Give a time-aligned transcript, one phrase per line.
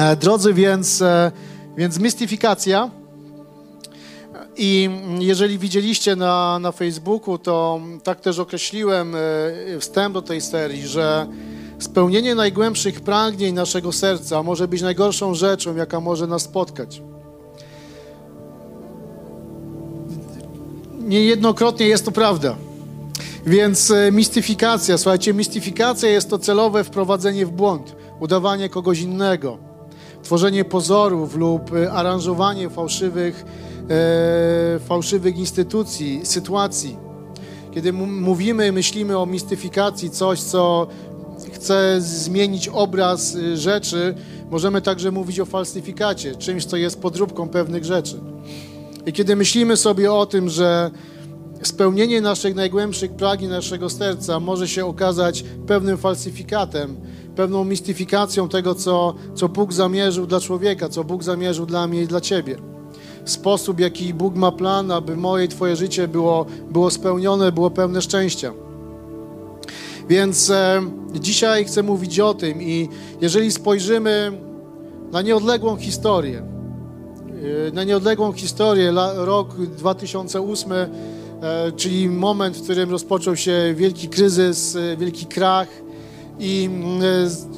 [0.00, 1.32] E, drodzy, więc, e,
[1.76, 2.90] więc mistyfikacja.
[4.56, 9.18] I jeżeli widzieliście na, na Facebooku, to tak też określiłem e,
[9.80, 11.26] wstęp do tej serii, że
[11.78, 17.02] spełnienie najgłębszych pragnień naszego serca może być najgorszą rzeczą, jaka może nas spotkać.
[20.98, 22.56] Niejednokrotnie jest to prawda.
[23.46, 29.69] Więc mistyfikacja, słuchajcie, mistyfikacja jest to celowe wprowadzenie w błąd, udawanie kogoś innego
[30.22, 33.44] tworzenie pozorów lub e, aranżowanie fałszywych,
[33.90, 36.96] e, fałszywych instytucji, sytuacji.
[37.74, 40.86] Kiedy mówimy, myślimy o mistyfikacji, coś, co
[41.52, 44.14] chce zmienić obraz e, rzeczy,
[44.50, 48.20] możemy także mówić o falsyfikacie, czymś, co jest podróbką pewnych rzeczy.
[49.06, 50.90] I kiedy myślimy sobie o tym, że
[51.62, 56.96] spełnienie naszych najgłębszych pragnień naszego serca może się okazać pewnym falsyfikatem,
[57.36, 62.06] pewną mistyfikacją tego, co, co Bóg zamierzył dla człowieka, co Bóg zamierzył dla mnie i
[62.06, 62.56] dla Ciebie.
[63.24, 68.02] Sposób, jaki Bóg ma plan, aby moje i Twoje życie było, było spełnione, było pełne
[68.02, 68.52] szczęścia.
[70.08, 70.82] Więc e,
[71.14, 72.88] dzisiaj chcę mówić o tym i
[73.20, 74.32] jeżeli spojrzymy
[75.12, 76.42] na nieodległą historię,
[77.68, 80.88] e, na nieodległą historię, rok 2008, e,
[81.76, 85.68] czyli moment, w którym rozpoczął się wielki kryzys, e, wielki krach,
[86.40, 87.02] i mm,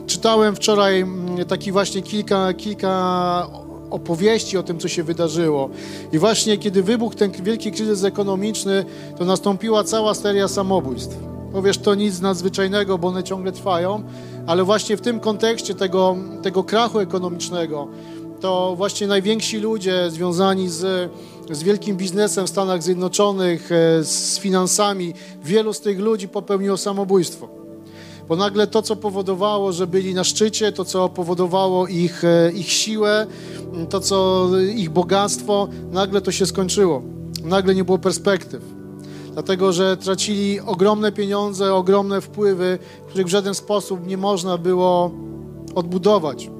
[0.06, 3.46] czytałem wczoraj mm, taki właśnie kilka, kilka
[3.90, 5.70] opowieści o tym, co się wydarzyło.
[6.12, 8.84] I właśnie kiedy wybuchł ten wielki kryzys ekonomiczny,
[9.18, 11.16] to nastąpiła cała seria samobójstw.
[11.52, 14.02] Powiesz, to nic nadzwyczajnego, bo one ciągle trwają,
[14.46, 17.88] ale właśnie w tym kontekście tego, tego krachu ekonomicznego,
[18.40, 21.10] to właśnie najwięksi ludzie związani z,
[21.50, 27.61] z wielkim biznesem w Stanach Zjednoczonych, e, z finansami, wielu z tych ludzi popełniło samobójstwo.
[28.28, 32.72] Bo nagle to, co powodowało, że byli na szczycie, to, co powodowało ich, e, ich
[32.72, 33.26] siłę,
[33.90, 37.02] to, co ich bogactwo, nagle to się skończyło.
[37.44, 38.62] Nagle nie było perspektyw.
[39.32, 42.78] Dlatego, że tracili ogromne pieniądze, ogromne wpływy,
[43.08, 45.10] których w żaden sposób nie można było
[45.74, 46.50] odbudować.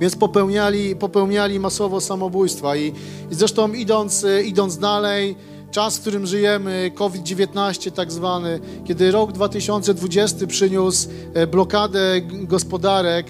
[0.00, 2.76] Więc popełniali, popełniali masowo samobójstwa.
[2.76, 2.92] I,
[3.30, 5.36] i zresztą idąc, idąc dalej,
[5.70, 13.26] czas, w którym żyjemy, COVID-19 tak zwany, kiedy rok 2020 przyniósł e, blokadę gospodarek,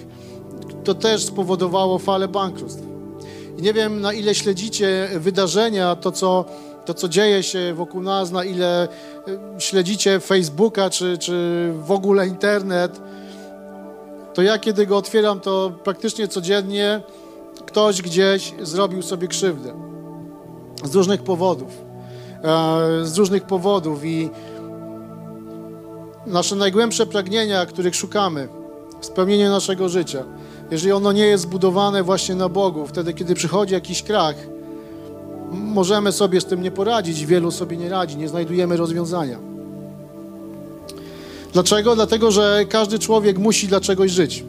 [0.84, 2.82] to też spowodowało falę bankructw.
[3.58, 6.44] I nie wiem, na ile śledzicie wydarzenia, to co,
[6.84, 12.26] to co dzieje się wokół nas, na ile e, śledzicie Facebooka czy, czy w ogóle
[12.26, 13.00] internet,
[14.34, 17.00] to ja kiedy go otwieram, to praktycznie codziennie
[17.66, 19.74] ktoś gdzieś zrobił sobie krzywdę.
[20.84, 21.87] Z różnych powodów.
[22.44, 24.30] E, z różnych powodów i
[26.26, 28.48] nasze najgłębsze pragnienia, których szukamy,
[29.00, 30.24] spełnienie naszego życia,
[30.70, 34.36] jeżeli ono nie jest zbudowane właśnie na Bogu, wtedy, kiedy przychodzi jakiś krach,
[35.50, 39.38] możemy sobie z tym nie poradzić, wielu sobie nie radzi, nie znajdujemy rozwiązania.
[41.52, 41.94] Dlaczego?
[41.94, 44.44] Dlatego, że każdy człowiek musi dla czegoś żyć.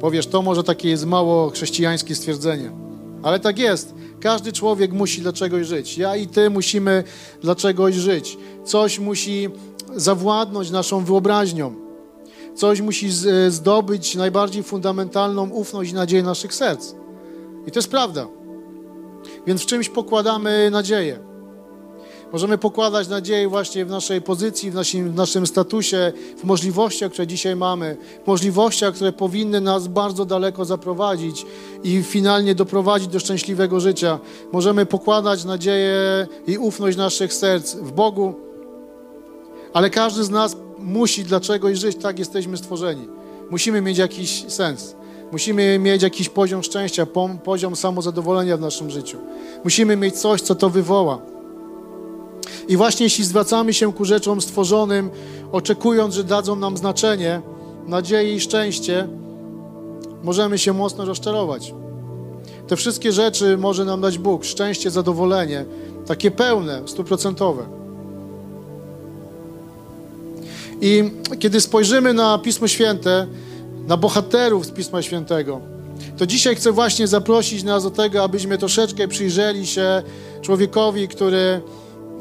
[0.00, 2.70] Powiesz, to może takie jest mało chrześcijańskie stwierdzenie,
[3.22, 3.94] ale tak jest.
[4.20, 5.98] Każdy człowiek musi dla czegoś żyć.
[5.98, 7.04] Ja i ty musimy
[7.42, 8.38] dla czegoś żyć.
[8.64, 9.48] Coś musi
[9.96, 11.74] zawładnąć naszą wyobraźnią.
[12.54, 13.08] Coś musi
[13.48, 16.94] zdobyć najbardziej fundamentalną ufność i nadzieję naszych serc.
[17.66, 18.26] I to jest prawda.
[19.46, 21.18] Więc w czymś pokładamy nadzieję.
[22.36, 27.26] Możemy pokładać nadzieję właśnie w naszej pozycji, w naszym, w naszym statusie, w możliwościach, które
[27.26, 31.46] dzisiaj mamy, w możliwościach, które powinny nas bardzo daleko zaprowadzić
[31.84, 34.18] i finalnie doprowadzić do szczęśliwego życia.
[34.52, 38.34] Możemy pokładać nadzieję i ufność naszych serc w Bogu,
[39.72, 43.08] ale każdy z nas musi dla czegoś żyć, tak jesteśmy stworzeni.
[43.50, 44.96] Musimy mieć jakiś sens.
[45.32, 47.06] Musimy mieć jakiś poziom szczęścia,
[47.44, 49.18] poziom samozadowolenia w naszym życiu.
[49.64, 51.35] Musimy mieć coś, co to wywoła.
[52.68, 55.10] I właśnie jeśli zwracamy się ku rzeczom stworzonym,
[55.52, 57.40] oczekując, że dadzą nam znaczenie,
[57.86, 59.08] nadzieję i szczęście,
[60.22, 61.74] możemy się mocno rozczarować.
[62.68, 65.64] Te wszystkie rzeczy może nam dać Bóg, szczęście, zadowolenie,
[66.06, 67.62] takie pełne, stuprocentowe.
[70.80, 73.26] I kiedy spojrzymy na Pismo Święte,
[73.86, 75.60] na bohaterów z Pisma Świętego,
[76.16, 80.02] to dzisiaj chcę właśnie zaprosić nas do tego, abyśmy troszeczkę przyjrzeli się
[80.42, 81.60] człowiekowi, który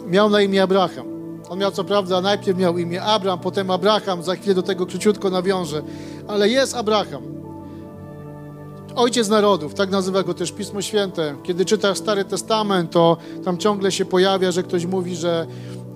[0.06, 1.16] miał na imię Abraham.
[1.50, 5.30] On miał co prawda, najpierw miał imię Abraham, potem Abraham, za chwilę do tego króciutko
[5.30, 5.82] nawiążę,
[6.28, 7.24] ale jest Abraham.
[8.96, 11.36] Ojciec narodów, tak nazywa go też Pismo Święte.
[11.44, 15.48] Kiedy czytasz Stary Testament, to tam ciągle się pojawia, że ktoś mówi, że,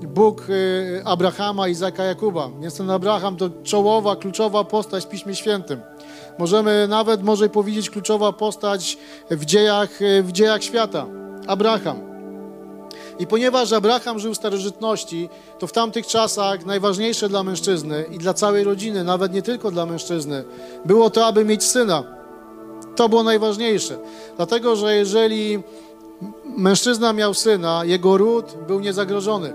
[0.08, 2.50] Bóg y, Abrahama, Izaka, Jakuba.
[2.62, 5.82] Więc ten Abraham to czołowa, kluczowa postać w Piśmie Świętym.
[6.40, 8.98] Możemy nawet, może powiedzieć, kluczowa postać
[9.32, 11.06] w dziejach, y, w dziejach świata.
[11.48, 12.09] Abraham.
[13.20, 15.30] I ponieważ Abraham żył w starożytności,
[15.60, 19.86] to w tamtych czasach najważniejsze dla mężczyzny i dla całej rodziny, nawet nie tylko dla
[19.86, 20.44] mężczyzny,
[20.86, 22.04] było to, aby mieć syna.
[22.96, 23.98] To było najważniejsze.
[24.36, 25.60] Dlatego, że jeżeli
[26.58, 29.54] mężczyzna miał syna, jego ród był niezagrożony.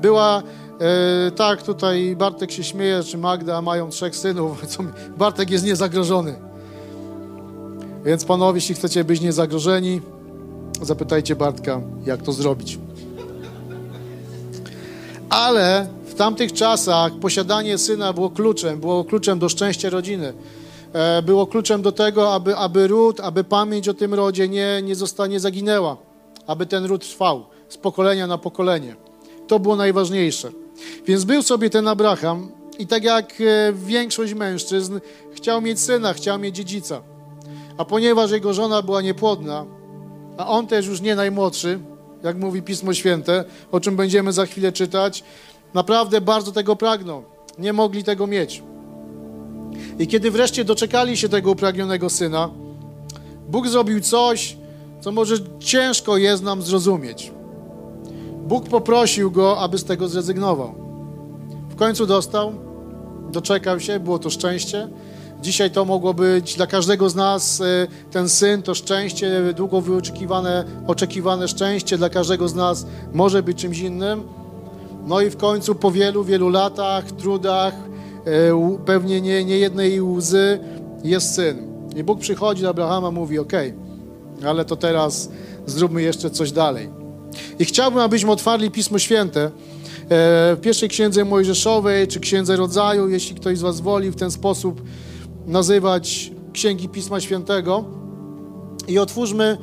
[0.00, 0.42] Była,
[0.80, 4.62] e, tak, tutaj Bartek się śmieje, czy Magda mają trzech synów,
[5.18, 6.34] Bartek jest niezagrożony.
[8.04, 10.00] Więc panowie, jeśli chcecie być niezagrożeni,
[10.82, 12.78] zapytajcie Bartka, jak to zrobić.
[15.30, 20.32] Ale w tamtych czasach posiadanie syna było kluczem, było kluczem do szczęścia rodziny.
[20.92, 24.94] E, było kluczem do tego, aby, aby ród, aby pamięć o tym rodzie nie, nie
[24.94, 25.96] zostanie zaginęła,
[26.46, 28.96] aby ten ród trwał z pokolenia na pokolenie.
[29.46, 30.50] To było najważniejsze.
[31.06, 32.48] Więc był sobie ten Abraham
[32.78, 35.00] i tak jak e, większość mężczyzn
[35.32, 37.02] chciał mieć syna, chciał mieć dziedzica.
[37.78, 39.64] A ponieważ jego żona była niepłodna,
[40.38, 41.80] a on też już nie najmłodszy,
[42.22, 45.24] jak mówi Pismo Święte, o czym będziemy za chwilę czytać,
[45.74, 47.24] naprawdę bardzo tego pragnął.
[47.58, 48.62] Nie mogli tego mieć.
[49.98, 52.50] I kiedy wreszcie doczekali się tego upragnionego syna,
[53.48, 54.56] Bóg zrobił coś,
[55.00, 57.32] co może ciężko jest nam zrozumieć.
[58.46, 60.74] Bóg poprosił go, aby z tego zrezygnował.
[61.68, 62.52] W końcu dostał,
[63.32, 64.88] doczekał się, było to szczęście.
[65.42, 70.64] Dzisiaj to mogło być dla każdego z nas e, ten syn, to szczęście, długo wyczekiwane,
[70.86, 74.22] oczekiwane szczęście dla każdego z nas może być czymś innym.
[75.06, 80.58] No i w końcu po wielu, wielu latach, trudach, e, pewnie nie, nie jednej łzy,
[81.04, 81.68] jest syn.
[81.96, 83.52] I Bóg przychodzi do Abrahama, mówi: OK,
[84.46, 85.30] ale to teraz
[85.66, 86.90] zróbmy jeszcze coś dalej.
[87.58, 89.50] I chciałbym, abyśmy otwarli Pismo Święte e,
[90.56, 94.82] w pierwszej księdze Mojżeszowej, czy księdze rodzaju, jeśli ktoś z Was woli w ten sposób
[95.48, 97.84] nazywać księgi Pisma Świętego.
[98.88, 99.58] I otwórzmy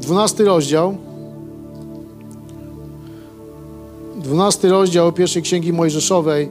[0.00, 0.96] dwunasty rozdział.
[4.16, 6.48] Dwunasty rozdział pierwszej księgi Mojżeszowej,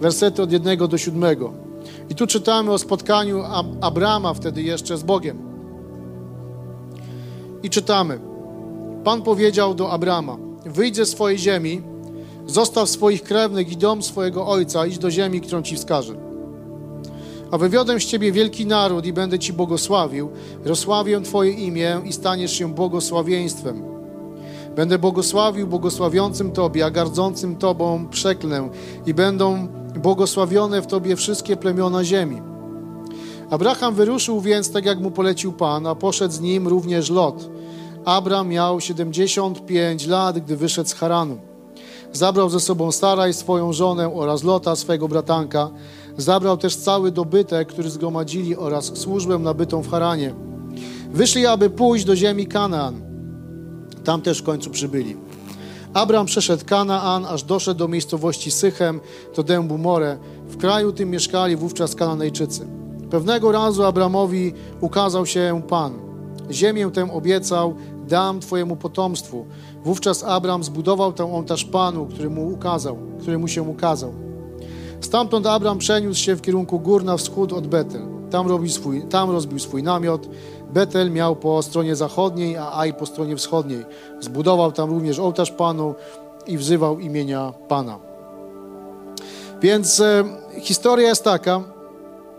[0.00, 1.52] wersety od jednego do siódmego.
[2.10, 3.42] I tu czytamy o spotkaniu
[3.80, 5.38] Abrama wtedy jeszcze z Bogiem.
[7.62, 8.20] I czytamy.
[9.04, 10.36] Pan powiedział do Abrama:
[10.66, 11.89] Wyjdź ze swojej ziemi
[12.50, 16.14] Zostaw swoich krewnych i dom swojego ojca, idź do ziemi, którą ci wskażę.
[17.50, 20.30] A wywiodę z ciebie wielki naród i będę ci błogosławił,
[20.64, 23.82] rozsławię twoje imię i staniesz się błogosławieństwem.
[24.76, 28.68] Będę błogosławił błogosławiącym Tobie, a gardzącym Tobą przeklę
[29.06, 32.42] i będą błogosławione w Tobie wszystkie plemiona ziemi.
[33.50, 37.50] Abraham wyruszył więc tak, jak mu polecił Pan, a poszedł z nim również Lot.
[38.04, 41.49] Abram miał 75 lat, gdy wyszedł z Haranu.
[42.12, 45.70] Zabrał ze sobą Saraj, swoją żonę oraz Lota, swego bratanka.
[46.16, 50.34] Zabrał też cały dobytek, który zgromadzili oraz służbę nabytą w Haranie.
[51.12, 53.00] Wyszli, aby pójść do ziemi Kanaan.
[54.04, 55.16] Tam też w końcu przybyli.
[55.94, 59.00] Abram przeszedł Kanaan, aż doszedł do miejscowości Sychem,
[59.36, 60.18] do dębu More.
[60.46, 62.66] W kraju tym mieszkali wówczas Kananejczycy.
[63.10, 66.10] Pewnego razu Abramowi ukazał się Pan.
[66.50, 67.74] Ziemię tę obiecał,
[68.10, 69.46] dam Twojemu potomstwu.
[69.84, 74.12] Wówczas Abram zbudował ten ołtarz Panu, który mu ukazał, który mu się ukazał.
[75.00, 78.02] Stamtąd Abram przeniósł się w kierunku gór na wschód od Betel.
[78.30, 80.28] Tam, robił swój, tam rozbił swój namiot.
[80.72, 83.84] Betel miał po stronie zachodniej, a Aj po stronie wschodniej.
[84.20, 85.94] Zbudował tam również ołtarz Panu
[86.46, 87.98] i wzywał imienia Pana.
[89.62, 90.24] Więc e,
[90.60, 91.60] historia jest taka,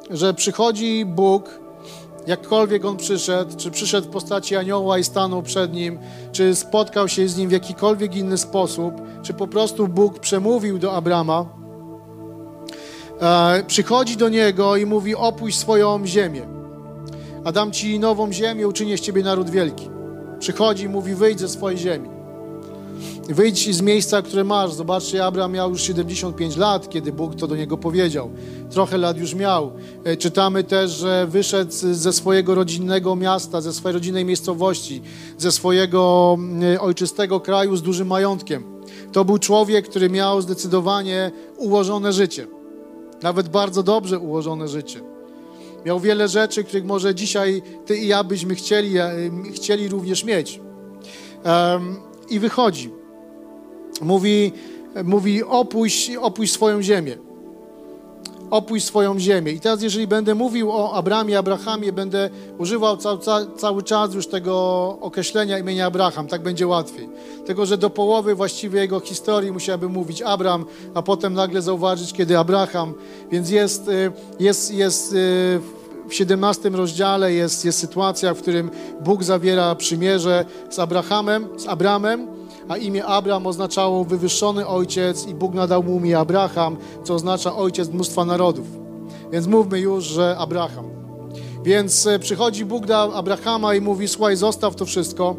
[0.10, 1.61] że przychodzi Bóg
[2.28, 6.00] jakkolwiek on przyszedł, czy przyszedł w postaci anioła i stanął przed nim,
[6.32, 10.94] czy spotkał się z nim w jakikolwiek inny sposób, czy po prostu Bóg przemówił do
[10.94, 11.46] Abrama,
[13.22, 16.48] e, przychodzi do niego i mówi: Opuść swoją ziemię,
[17.44, 19.90] a dam ci nową ziemię, uczynię z ciebie naród wielki.
[20.40, 22.11] Przychodzi i mówi: Wyjdź ze swojej ziemi.
[23.30, 24.74] Wyjdź z miejsca, które masz.
[24.74, 28.30] Zobaczcie, Abraham miał już 75 lat, kiedy Bóg to do niego powiedział.
[28.70, 29.72] Trochę lat już miał.
[30.04, 35.02] E, czytamy też, że wyszedł ze swojego rodzinnego miasta, ze swojej rodzinnej miejscowości,
[35.38, 38.64] ze swojego mm, ojczystego kraju z dużym majątkiem.
[39.12, 42.48] To był człowiek, który miał zdecydowanie ułożone życie.
[43.24, 45.02] Nawet bardzo dobrze ułożone życie.
[45.86, 49.12] Miał wiele rzeczy, których może dzisiaj ty i ja byśmy chcieli, e,
[49.54, 50.60] chcieli również mieć.
[51.46, 52.90] Um, I wychodzi
[54.02, 54.52] mówi,
[55.04, 57.18] mówi opuść, opuść swoją ziemię.
[58.52, 59.52] opuść swoją ziemię.
[59.52, 64.28] I teraz, jeżeli będę mówił o Abramie, Abrahamie, będę używał ca, ca, cały czas już
[64.28, 64.54] tego
[65.02, 67.10] określenia imienia Abraham, tak będzie łatwiej.
[67.46, 72.38] Tylko, że do połowy właściwie jego historii musiałbym mówić Abram, a potem nagle zauważyć, kiedy
[72.38, 72.94] Abraham.
[73.32, 78.72] Więc jest, y, jest, jest y, w 17 rozdziale jest, jest sytuacja, w którym
[79.04, 82.28] Bóg zawiera przymierze z Abrahamem, z Abramem,
[82.70, 87.90] a imię Abram oznaczało wywyższony ojciec i Bóg nadał mu imię Abraham, co oznacza ojciec
[87.90, 88.68] mnóstwa narodów.
[89.32, 90.86] Więc mówmy już, że Abraham.
[91.64, 95.36] Więc e, przychodzi Bóg do Abrahama i mówi, słuchaj, zostaw to wszystko,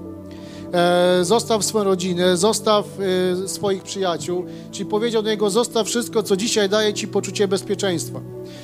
[1.22, 2.86] zostaw swoją rodzinę, zostaw
[3.44, 8.20] e, swoich przyjaciół, czyli powiedział do niego, zostaw wszystko, co dzisiaj daje ci poczucie bezpieczeństwa,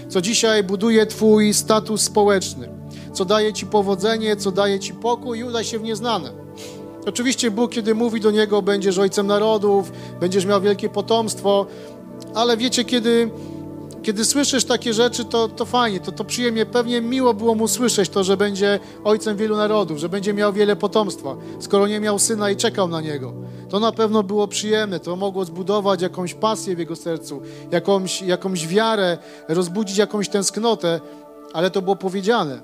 [0.08, 2.68] co dzisiaj buduje twój status społeczny,
[3.12, 6.32] co daje ci powodzenie, co daje ci pokój i udaj się w nieznane.
[7.06, 11.66] Oczywiście Bóg, kiedy mówi do niego, będziesz ojcem narodów, będziesz miał wielkie potomstwo,
[12.34, 13.30] ale wiecie, kiedy,
[14.08, 18.08] kiedy słyszysz takie rzeczy, to, to fajnie, to, to przyjemnie, pewnie miło było mu słyszeć
[18.08, 22.50] to, że będzie ojcem wielu narodów, że będzie miał wiele potomstwa, skoro nie miał syna
[22.50, 23.32] i czekał na niego.
[23.68, 28.68] To na pewno było przyjemne, to mogło zbudować jakąś pasję w jego sercu, jakąś, jakąś
[28.68, 31.00] wiarę, rozbudzić jakąś tęsknotę,
[31.52, 32.60] ale to było powiedziane.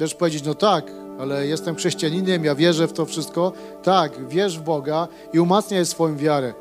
[0.00, 3.52] Wiesz powiedzieć, no tak, ale jestem chrześcijaninem, ja wierzę w to wszystko.
[3.82, 6.54] Tak, wierz w Boga i umacniaj swoją wiarę.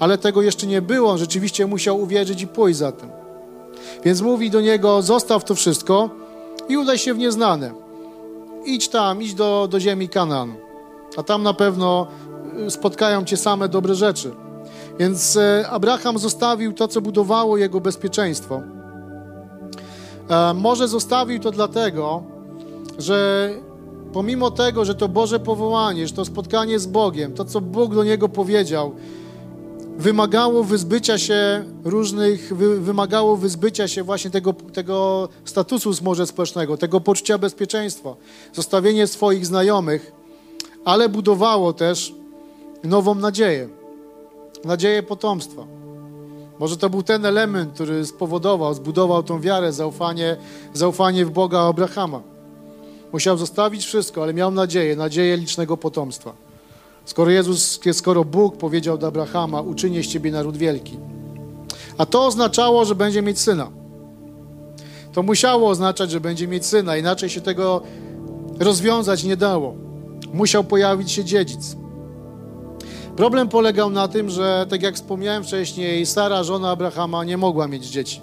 [0.00, 3.21] Ale tego jeszcze nie było, on rzeczywiście musiał uwierzyć i pójść za tym.
[4.04, 6.10] Więc mówi do niego, zostaw to wszystko
[6.68, 7.72] i udaj się w nieznane.
[8.66, 10.54] Idź tam, idź do, do ziemi Kanaan,
[11.16, 12.06] a tam na pewno
[12.66, 14.30] y, spotkają cię same dobre rzeczy.
[14.98, 18.62] Więc e, Abraham zostawił to, co budowało jego bezpieczeństwo.
[20.28, 22.22] E, może zostawił to dlatego,
[22.98, 23.50] że
[24.12, 28.04] pomimo tego, że to Boże powołanie, że to spotkanie z Bogiem, to co Bóg do
[28.04, 28.94] niego powiedział,
[29.98, 37.00] wymagało wyzbycia się różnych, wy, wymagało wyzbycia się właśnie tego, tego statusu może społecznego, tego
[37.00, 38.14] poczucia bezpieczeństwa,
[38.52, 40.12] zostawienie swoich znajomych,
[40.84, 42.14] ale budowało też
[42.84, 43.68] nową nadzieję,
[44.64, 45.66] nadzieję potomstwa.
[46.58, 50.36] Może to był ten element, który spowodował, zbudował tą wiarę, zaufanie,
[50.74, 52.20] zaufanie w Boga Abrahama.
[53.12, 56.51] Musiał zostawić wszystko, ale miał nadzieję, nadzieję licznego potomstwa.
[57.04, 60.98] Skoro Jezus, skoro Bóg powiedział do Abrahama, uczynię z ciebie naród wielki.
[61.98, 63.70] A to oznaczało, że będzie mieć syna.
[65.12, 67.82] To musiało oznaczać, że będzie mieć syna, inaczej się tego
[68.58, 69.74] rozwiązać nie dało.
[70.32, 71.76] Musiał pojawić się dziedzic.
[73.16, 77.86] Problem polegał na tym, że, tak jak wspomniałem wcześniej, Sara, żona Abrahama, nie mogła mieć
[77.86, 78.20] dzieci.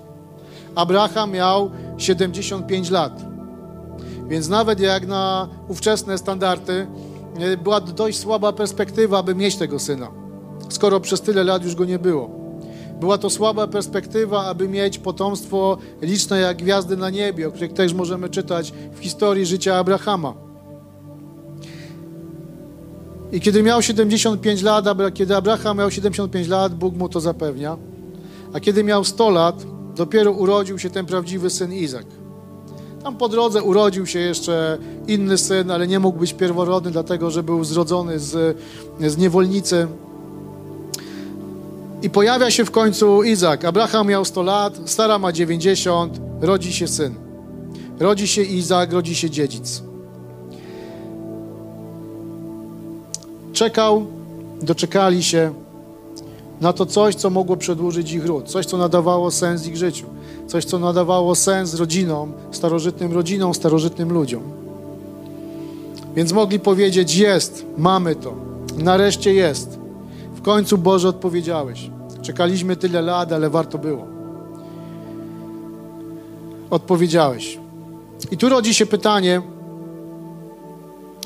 [0.75, 3.21] Abraham miał 75 lat.
[4.27, 6.87] Więc nawet jak na ówczesne standardy
[7.63, 10.07] była dość słaba perspektywa, aby mieć tego syna,
[10.69, 12.39] skoro przez tyle lat już go nie było.
[12.99, 17.93] Była to słaba perspektywa, aby mieć potomstwo liczne jak gwiazdy na niebie, o których też
[17.93, 20.33] możemy czytać w historii życia Abrahama.
[23.31, 27.77] I kiedy miał 75 lat, kiedy Abraham miał 75 lat, Bóg mu to zapewnia.
[28.53, 29.65] A kiedy miał 100 lat,
[29.95, 32.05] dopiero urodził się ten prawdziwy syn Izak.
[33.03, 34.77] Tam po drodze urodził się jeszcze
[35.07, 38.57] inny syn, ale nie mógł być pierworodny, dlatego że był zrodzony z,
[38.99, 39.87] z niewolnicy.
[42.01, 43.65] I pojawia się w końcu Izak.
[43.65, 47.15] Abraham miał 100 lat, Stara ma 90, rodzi się syn.
[47.99, 49.83] Rodzi się Izak, rodzi się dziedzic.
[53.53, 54.05] Czekał,
[54.61, 55.53] doczekali się
[56.61, 60.05] na to coś, co mogło przedłużyć ich ród, coś, co nadawało sens ich życiu
[60.49, 64.43] coś, co nadawało sens rodzinom, starożytnym rodzinom, starożytnym ludziom.
[66.15, 68.33] Więc mogli powiedzieć: Jest, mamy to,
[68.77, 69.79] nareszcie jest.
[70.35, 71.89] W końcu Boże odpowiedziałeś.
[72.21, 74.05] Czekaliśmy tyle lat, ale warto było.
[76.69, 77.59] Odpowiedziałeś.
[78.31, 79.41] I tu rodzi się pytanie,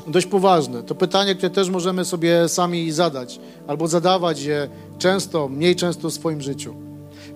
[0.06, 0.82] dość poważne.
[0.82, 6.14] To pytanie, które też możemy sobie sami zadać, albo zadawać je często, mniej często w
[6.14, 6.83] swoim życiu.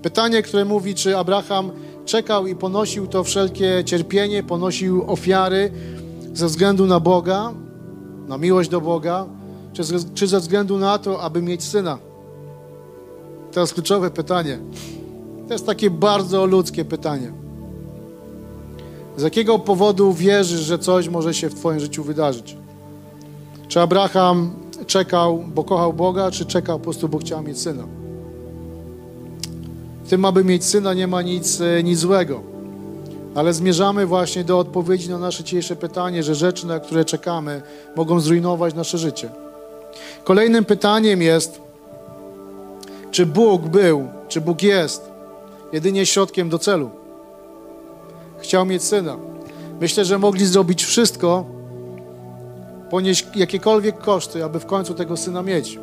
[0.03, 1.71] Pytanie, które mówi, czy Abraham
[2.05, 5.71] czekał i ponosił to wszelkie cierpienie, ponosił ofiary
[6.35, 7.53] ze względu na Boga,
[8.29, 9.27] na miłość do Boga,
[9.73, 9.83] czy,
[10.15, 11.99] czy ze względu na to, aby mieć syna?
[13.53, 14.59] To jest kluczowe pytanie.
[15.47, 17.33] To jest takie bardzo ludzkie pytanie.
[19.17, 22.57] Z jakiego powodu wierzysz, że coś może się w Twoim życiu wydarzyć?
[23.69, 24.51] Czy Abraham
[24.87, 27.98] czekał, bo kochał Boga, czy czekał po prostu, bo chciał mieć syna?
[30.09, 32.43] Tym, aby mieć syna, nie ma nic, e, nic złego.
[33.35, 37.63] Ale zmierzamy właśnie do odpowiedzi na nasze dzisiejsze pytanie, że rzeczy, na które czekamy,
[37.97, 39.31] mogą zrujnować nasze życie.
[40.25, 41.61] Kolejnym pytaniem jest,
[43.11, 45.11] czy Bóg był, czy Bóg jest
[45.73, 46.91] jedynie środkiem do celu?
[48.39, 49.17] Chciał mieć syna.
[49.81, 51.45] Myślę, że mogli zrobić wszystko,
[52.91, 55.79] ponieść jakiekolwiek koszty, aby w końcu tego syna mieć.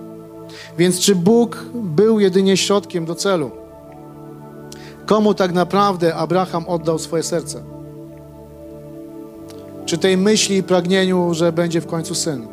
[0.78, 3.65] Więc czy Bóg był jedynie środkiem do celu?
[5.06, 7.64] Komu tak naprawdę Abraham oddał swoje serce?
[9.86, 12.48] Czy tej myśli i pragnieniu, że będzie w końcu syn?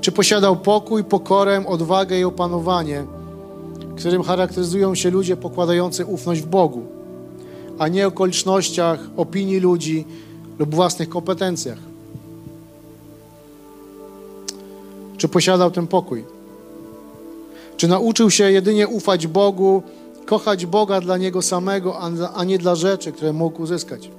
[0.00, 3.04] Czy posiadał pokój, pokorę, odwagę i opanowanie,
[3.96, 6.82] którym charakteryzują się ludzie pokładający ufność w Bogu,
[7.78, 10.04] a nie okolicznościach, opinii ludzi
[10.58, 11.78] lub własnych kompetencjach?
[15.16, 16.24] Czy posiadał ten pokój?
[17.76, 19.82] Czy nauczył się jedynie ufać Bogu,
[20.28, 21.98] kochać Boga dla Niego samego,
[22.34, 24.10] a nie dla rzeczy, które mógł uzyskać?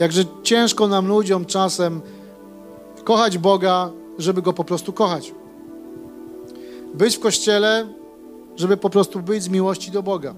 [0.00, 2.00] Jakże ciężko nam ludziom czasem
[3.04, 5.34] kochać Boga, żeby Go po prostu kochać.
[6.94, 7.86] Być w Kościele,
[8.56, 10.34] żeby po prostu być z miłości do Boga.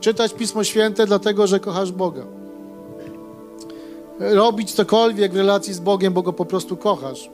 [0.00, 2.22] Czytać Pismo Święte dlatego, że kochasz Boga.
[4.20, 7.30] Robić cokolwiek w relacji z Bogiem, bo Go po prostu kochasz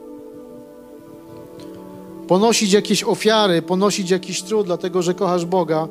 [2.27, 5.87] ponosić jakieś ofiary, ponosić jakiś trud, dlatego że kochasz Boga,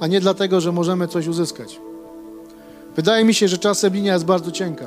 [0.00, 1.80] a nie dlatego, że możemy coś uzyskać.
[2.96, 4.86] Wydaje mi się, że czasem linia jest bardzo cienka.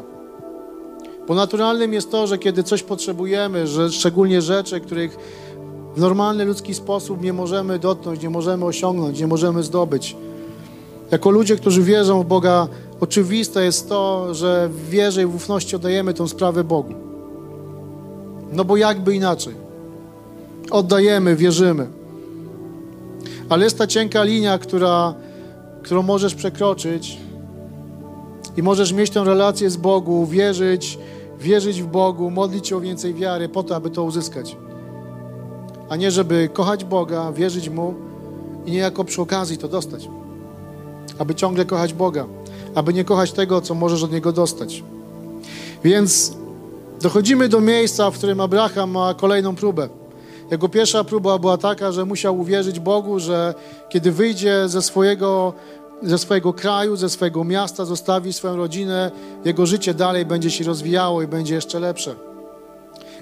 [1.28, 5.18] Bo naturalnym jest to, że kiedy coś potrzebujemy, że szczególnie rzeczy, których
[5.96, 10.16] w normalny ludzki sposób nie możemy dotknąć, nie możemy osiągnąć, nie możemy zdobyć.
[11.12, 12.68] Jako ludzie, którzy wierzą w Boga,
[13.00, 16.94] oczywiste jest to, że w wierze i w ufności oddajemy tą sprawę Bogu.
[18.52, 19.65] No bo jakby inaczej
[20.72, 21.88] oddajemy, wierzymy.
[23.50, 25.14] Ale jest ta cienka linia, która,
[25.84, 27.18] którą możesz przekroczyć
[28.58, 31.00] i możesz mieć tę relację z Bogu, wierzyć,
[31.40, 34.58] wierzyć w Bogu, modlić się o więcej wiary po to, aby to uzyskać.
[35.90, 37.94] A nie, żeby kochać Boga, wierzyć Mu
[38.66, 40.10] i niejako przy okazji to dostać.
[41.20, 42.26] Aby ciągle kochać Boga,
[42.76, 44.84] aby nie kochać tego, co możesz od Niego dostać.
[45.84, 46.34] Więc
[47.02, 49.90] dochodzimy do miejsca, w którym Abraham ma kolejną próbę.
[50.52, 53.54] Jego pierwsza próba była taka, że musiał uwierzyć Bogu, że
[53.90, 55.54] kiedy wyjdzie ze swojego,
[56.04, 59.12] ze swojego kraju, ze swojego miasta, zostawi swoją rodzinę,
[59.46, 62.16] jego życie dalej będzie się rozwijało i będzie jeszcze lepsze.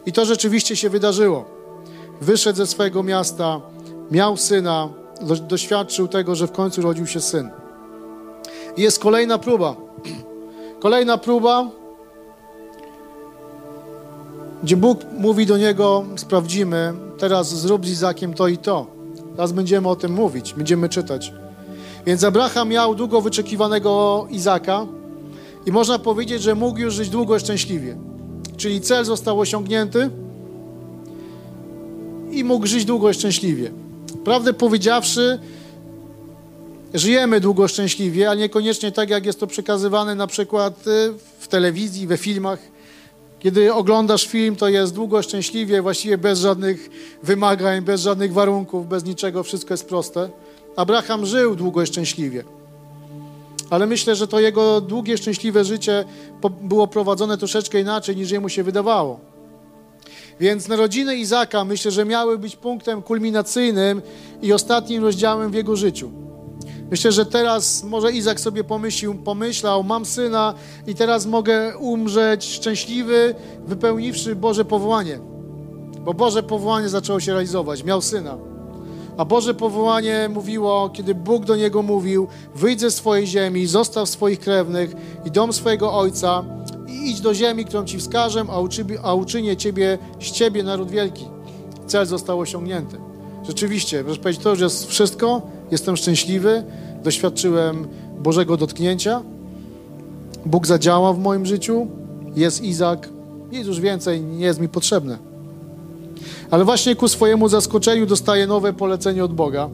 [0.05, 1.45] I to rzeczywiście się wydarzyło.
[2.21, 3.61] Wyszedł ze swojego miasta,
[4.11, 4.89] miał syna,
[5.47, 7.49] doświadczył tego, że w końcu rodził się syn.
[8.77, 9.75] I jest kolejna próba.
[10.79, 11.67] Kolejna próba,
[14.63, 16.93] gdzie Bóg mówi do niego, sprawdzimy,
[17.23, 18.87] teraz zrób z Izakiem to i to.
[19.35, 21.33] Teraz będziemy o tym mówić, będziemy czytać.
[22.05, 24.87] Więc Abraham miał długo wyczekiwanego Izaka
[25.65, 27.97] i można powiedzieć, że mógł już żyć długo szczęśliwie.
[28.57, 30.09] Czyli cel został osiągnięty
[32.31, 33.71] i mógł żyć długo szczęśliwie.
[34.23, 35.39] Prawdę powiedziawszy,
[36.93, 42.07] żyjemy długo szczęśliwie, ale niekoniecznie tak, jak jest to przekazywane na przykład y, w telewizji,
[42.07, 42.72] we filmach.
[43.43, 46.89] Kiedy oglądasz film, to jest długo szczęśliwie, właściwie bez żadnych
[47.23, 50.29] wymagań, bez żadnych warunków, bez niczego, wszystko jest proste.
[50.75, 52.43] Abraham żył długo i szczęśliwie.
[53.69, 56.05] Ale myślę, że to jego długie, szczęśliwe życie
[56.61, 59.19] było prowadzone troszeczkę inaczej, niż jemu się wydawało.
[60.39, 64.01] Więc narodziny Izaka myślę, że miały być punktem kulminacyjnym
[64.41, 66.11] i ostatnim rozdziałem w jego życiu.
[66.93, 70.53] Myślę, że teraz może Izak sobie pomyślił, pomyślał, mam syna
[70.87, 73.35] i teraz mogę umrzeć szczęśliwy,
[73.67, 75.19] wypełniwszy Boże powołanie.
[75.99, 77.83] Bo Boże powołanie zaczęło się realizować.
[77.83, 78.37] Miał syna.
[79.17, 84.39] A Boże powołanie mówiło, kiedy Bóg do niego mówił, wyjdź ze swojej ziemi, zostaw swoich
[84.39, 86.43] krewnych i dom swojego ojca
[86.87, 90.91] i idź do ziemi, którą ci wskażę, a, uczy, a uczynię ciebie z ciebie naród
[90.91, 91.25] wielki.
[91.87, 92.97] Cel został osiągnięty.
[93.47, 96.63] Rzeczywiście, proszę powiedzieć, to już jest wszystko, jestem szczęśliwy,
[97.03, 97.87] doświadczyłem
[98.19, 99.21] Bożego dotknięcia,
[100.45, 101.87] Bóg zadziała w moim życiu,
[102.35, 103.09] jest Izak,
[103.51, 105.17] nic już więcej nie jest mi potrzebne.
[106.51, 109.69] Ale właśnie ku swojemu zaskoczeniu dostaje nowe polecenie od Boga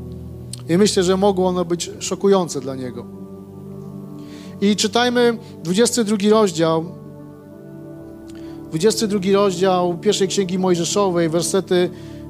[0.69, 3.05] i myślę, że mogło ono być szokujące dla niego.
[4.61, 6.85] I czytajmy 22 rozdział,
[8.69, 11.89] 22 rozdział pierwszej Księgi Mojżeszowej, wersety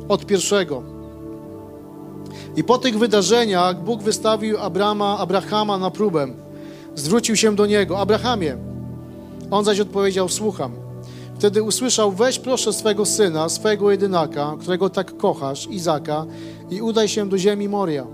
[0.10, 0.99] od pierwszego.
[2.60, 6.28] I po tych wydarzeniach Bóg wystawił Abrama, Abrahama na próbę.
[6.95, 8.58] Zwrócił się do niego: Abrahamie.
[9.52, 10.72] On zaś odpowiedział: Słucham.
[11.36, 16.26] Wtedy usłyszał: Weź proszę swego syna, swego jedynaka, którego tak kochasz, Izaka,
[16.69, 18.08] i udaj się do ziemi Moria.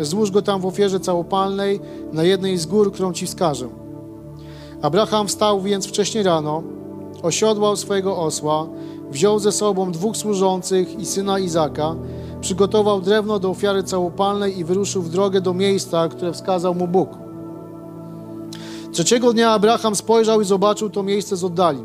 [0.00, 1.80] Złóż go tam w ofierze całopalnej
[2.12, 3.68] na jednej z gór, którą ci wskażę.
[4.82, 6.62] Abraham wstał więc wcześnie rano,
[7.22, 8.66] osiodłał swojego osła,
[9.10, 11.94] wziął ze sobą dwóch służących i syna Izaka
[12.46, 17.10] przygotował drewno do ofiary całopalnej i wyruszył w drogę do miejsca, które wskazał mu Bóg.
[18.92, 21.82] Trzeciego dnia Abraham spojrzał i zobaczył to miejsce z oddali.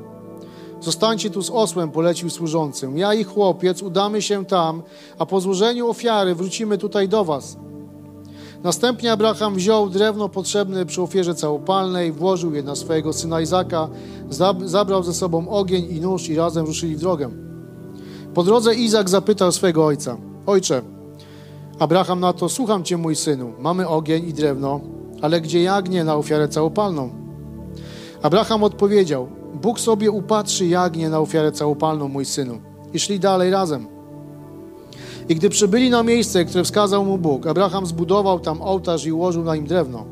[0.81, 2.97] Zostańcie tu z osłem, polecił służącym.
[2.97, 4.83] Ja i chłopiec udamy się tam,
[5.19, 7.57] a po złożeniu ofiary wrócimy tutaj do was.
[8.63, 13.89] Następnie Abraham wziął drewno potrzebne przy ofierze całopalnej, włożył je na swojego syna Izaka,
[14.65, 17.29] zabrał ze sobą ogień i nóż i razem ruszyli w drogę.
[18.33, 20.81] Po drodze Izak zapytał swego ojca: Ojcze,
[21.79, 23.53] Abraham na to: Słucham cię, mój synu.
[23.59, 24.79] Mamy ogień i drewno,
[25.21, 27.09] ale gdzie jagnię na ofiarę całopalną?
[28.21, 29.27] Abraham odpowiedział:
[29.61, 32.57] Bóg sobie upatrzy jagnię na ofiarę całopalną, mój synu.
[32.93, 33.87] I szli dalej razem.
[35.29, 39.43] I gdy przybyli na miejsce, które wskazał mu Bóg, Abraham zbudował tam ołtarz i ułożył
[39.43, 40.05] na nim drewno.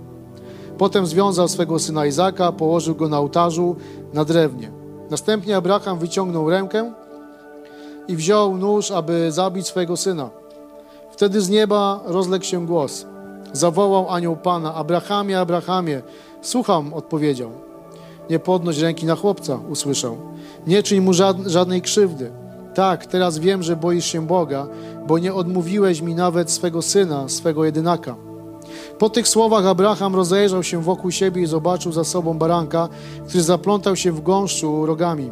[0.77, 3.75] Potem związał swego syna Izaka, położył go na ołtarzu
[4.13, 4.71] na drewnie.
[5.09, 6.93] Następnie Abraham wyciągnął rękę
[8.10, 10.30] i wziął nóż, aby zabić swego syna.
[11.12, 13.06] Wtedy z nieba rozległ się głos.
[13.54, 16.02] Zawołał anioł Pana, Abrahamie, Abrahamie.
[16.41, 17.52] Słucham, odpowiedział.
[18.30, 20.17] Nie podnoś ręki na chłopca, usłyszał.
[20.67, 21.12] Nie czyń mu
[21.45, 22.32] żadnej krzywdy.
[22.74, 24.67] Tak, teraz wiem, że boisz się Boga,
[25.08, 28.15] bo nie odmówiłeś mi nawet swego syna, swego jedynaka.
[29.00, 32.89] Po tych słowach Abraham rozejrzał się wokół siebie i zobaczył za sobą baranka,
[33.28, 35.32] który zaplątał się w gąszczu rogami.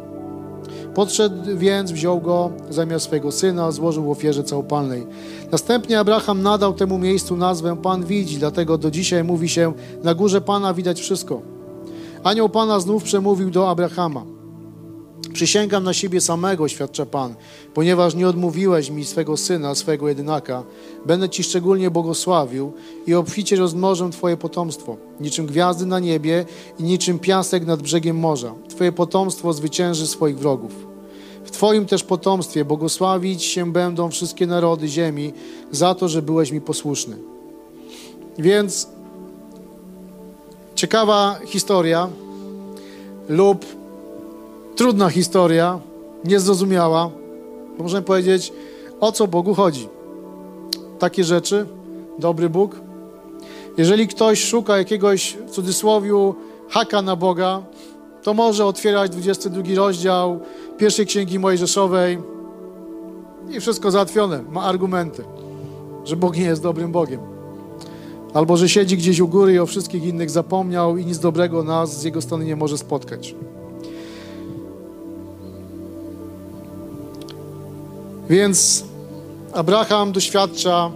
[0.98, 5.06] Podszedł więc, wziął go zamiast swego syna, złożył w ofierze całopalnej.
[5.52, 10.40] Następnie Abraham nadał temu miejscu nazwę Pan widzi, dlatego do dzisiaj mówi się, na górze
[10.40, 11.42] Pana widać wszystko.
[12.24, 14.24] Anioł Pana znów przemówił do Abrahama.
[15.32, 17.34] Przysięgam na siebie samego, świadczy Pan,
[17.74, 20.62] ponieważ nie odmówiłeś mi swego syna, swego jedynaka.
[21.06, 22.72] Będę Ci szczególnie błogosławił
[23.06, 26.44] i obficie rozmnożę Twoje potomstwo, niczym gwiazdy na niebie
[26.78, 28.54] i niczym piasek nad brzegiem morza.
[28.68, 30.87] Twoje potomstwo zwycięży swoich wrogów.
[31.48, 35.32] W Twoim też potomstwie błogosławić się będą wszystkie narody ziemi
[35.70, 37.16] za to, że byłeś mi posłuszny.
[38.38, 38.88] Więc
[40.74, 42.08] ciekawa historia
[43.28, 43.64] lub
[44.76, 45.80] trudna historia,
[46.24, 47.10] niezrozumiała.
[47.78, 48.52] Możemy powiedzieć,
[49.00, 49.88] o co Bogu chodzi.
[50.98, 51.66] Takie rzeczy,
[52.18, 52.80] dobry Bóg.
[53.78, 56.12] Jeżeli ktoś szuka jakiegoś, w cudzysłowie,
[56.68, 57.62] haka na Boga,
[58.22, 60.40] to może otwierać 22 rozdział
[60.78, 62.18] pierwszej księgi Mojżeszowej
[63.50, 64.42] i wszystko załatwione.
[64.50, 65.24] Ma argumenty,
[66.04, 67.20] że Bóg nie jest dobrym Bogiem.
[68.34, 72.00] Albo że siedzi gdzieś u góry i o wszystkich innych zapomniał i nic dobrego nas
[72.00, 73.34] z Jego strony nie może spotkać.
[78.30, 78.84] Więc
[79.52, 80.90] Abraham doświadcza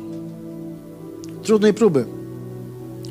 [1.42, 2.04] trudnej próby.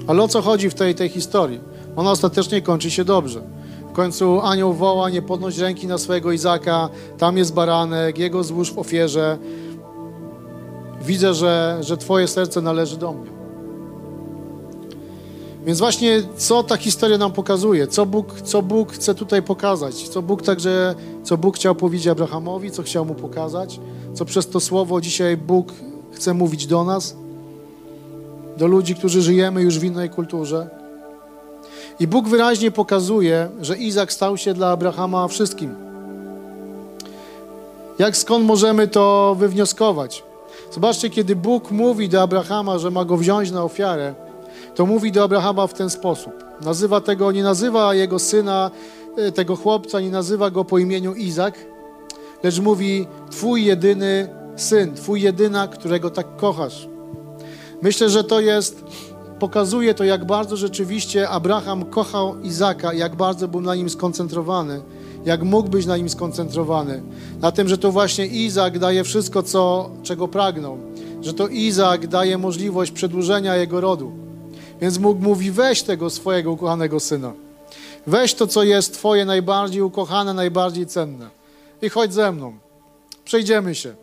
[0.08, 1.60] Ale o co chodzi w tej, tej historii?
[1.96, 3.42] Ona ostatecznie kończy się dobrze.
[3.91, 8.73] W końcu anioł woła, nie podnoś ręki na swojego Izaka, tam jest baranek, jego złóż
[8.73, 9.38] w ofierze.
[11.01, 13.32] Widzę, że, że Twoje serce należy do mnie.
[15.65, 20.21] Więc właśnie co ta historia nam pokazuje, co Bóg, co Bóg chce tutaj pokazać, co
[20.21, 23.80] Bóg także, co Bóg chciał powiedzieć Abrahamowi, co chciał mu pokazać,
[24.13, 25.73] co przez to słowo dzisiaj Bóg
[26.12, 27.15] chce mówić do nas,
[28.58, 30.81] do ludzi, którzy żyjemy już w innej kulturze.
[32.02, 35.76] I Bóg wyraźnie pokazuje, że Izak stał się dla Abrahama wszystkim.
[38.00, 40.24] Jak skąd możemy to wywnioskować?
[40.72, 44.14] Zobaczcie, kiedy Bóg mówi do Abrahama, że ma go wziąć na ofiarę,
[44.76, 46.34] to mówi do Abrahama w ten sposób.
[46.62, 48.72] Nazywa tego, nie nazywa jego syna,
[49.18, 51.66] e, tego chłopca, nie nazywa go po imieniu Izak,
[52.44, 56.88] lecz mówi Twój jedyny syn, Twój jedyna, którego tak kochasz.
[57.82, 58.84] Myślę, że to jest
[59.41, 64.82] pokazuje to, jak bardzo rzeczywiście Abraham kochał Izaka, jak bardzo był na nim skoncentrowany,
[65.25, 67.01] jak mógł być na nim skoncentrowany.
[67.39, 70.77] Na tym, że to właśnie Izak daje wszystko, co, czego pragnął.
[71.21, 74.12] Że to Izak daje możliwość przedłużenia jego rodu.
[74.82, 77.34] Więc mógł mówi, weź tego swojego ukochanego syna.
[78.08, 81.30] Weź to, co jest Twoje najbardziej ukochane, najbardziej cenne.
[81.82, 82.54] I chodź ze mną.
[83.25, 83.95] Przejdziemy się.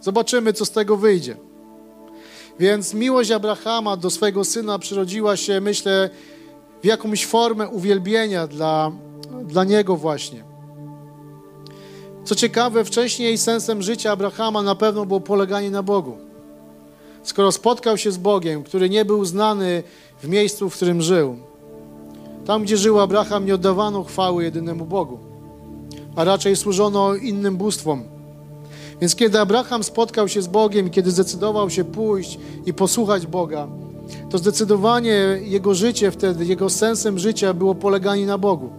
[0.00, 1.47] Zobaczymy, co z tego wyjdzie.
[2.58, 6.10] Więc miłość Abrahama do swojego syna przyrodziła się, myślę,
[6.82, 8.92] w jakąś formę uwielbienia dla,
[9.44, 10.44] dla niego właśnie.
[12.24, 16.18] Co ciekawe, wcześniej sensem życia Abrahama na pewno było poleganie na Bogu.
[17.22, 19.82] Skoro spotkał się z Bogiem, który nie był znany
[20.22, 21.36] w miejscu, w którym żył,
[22.46, 25.18] tam, gdzie żył Abraham, nie oddawano chwały jedynemu Bogu,
[26.16, 28.17] a raczej służono innym bóstwom
[29.00, 33.68] więc kiedy Abraham spotkał się z Bogiem kiedy zdecydował się pójść i posłuchać Boga,
[34.30, 38.70] to zdecydowanie jego życie wtedy, jego sensem życia było poleganie na Bogu.